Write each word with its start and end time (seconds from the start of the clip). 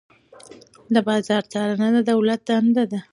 د 0.93 0.95
بازار 1.07 1.43
څارنه 1.51 1.87
د 1.95 1.97
دولت 2.11 2.39
دنده 2.49 2.83
ده. 2.91 2.99